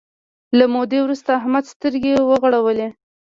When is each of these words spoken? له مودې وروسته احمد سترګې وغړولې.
له 0.57 0.65
مودې 0.73 0.99
وروسته 1.01 1.29
احمد 1.39 1.63
سترګې 1.73 2.13
وغړولې. 2.29 2.87